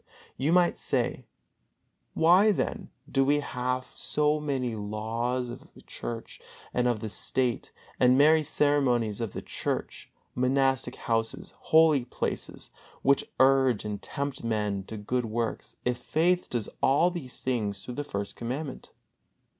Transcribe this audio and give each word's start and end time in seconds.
You 0.35 0.51
might 0.51 0.77
say: 0.77 1.25
"Why 2.15 2.51
then 2.51 2.89
do 3.07 3.23
we 3.23 3.39
have 3.41 3.93
so 3.95 4.39
many 4.39 4.73
laws 4.73 5.51
of 5.51 5.71
the 5.75 5.83
Church 5.83 6.41
and 6.73 6.87
of 6.87 7.01
the 7.01 7.07
State, 7.07 7.71
and 7.99 8.17
many 8.17 8.41
ceremonies 8.41 9.21
of 9.21 9.33
churches, 9.45 10.09
monastic 10.33 10.95
houses, 10.95 11.53
holy 11.55 12.05
places, 12.05 12.71
which 13.03 13.29
urge 13.39 13.85
and 13.85 14.01
tempt 14.01 14.43
men 14.43 14.85
to 14.85 14.97
good 14.97 15.25
works, 15.25 15.75
if 15.85 15.99
faith 15.99 16.49
does 16.49 16.67
all 16.81 17.11
things 17.11 17.85
through 17.85 17.93
the 17.93 18.03
First 18.03 18.35
Commandment?" 18.35 18.89